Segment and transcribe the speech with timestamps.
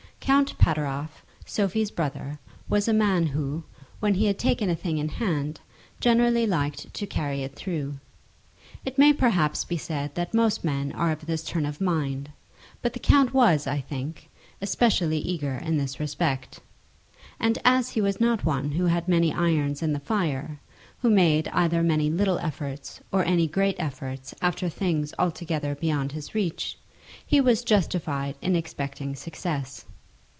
[0.23, 2.37] Count Pateroff, Sophie's brother,
[2.69, 3.63] was a man who,
[3.99, 5.59] when he had taken a thing in hand,
[5.99, 7.95] generally liked to carry it through.
[8.85, 12.29] It may perhaps be said that most men are of this turn of mind;
[12.83, 14.29] but the count was, I think,
[14.61, 16.59] especially eager in this respect.
[17.39, 20.59] And as he was not one who had many irons in the fire,
[21.01, 26.33] who made either many little efforts, or any great efforts after things altogether beyond his
[26.35, 26.77] reach,
[27.25, 29.83] he was justified in expecting success.